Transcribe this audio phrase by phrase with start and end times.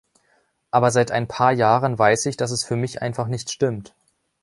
[0.71, 3.93] Aber seit ein paar Jahren weiß ich, dass es für mich einfach nicht stimmt.